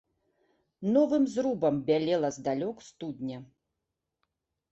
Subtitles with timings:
[0.95, 3.39] Новым зрубам бялела здалёк студня.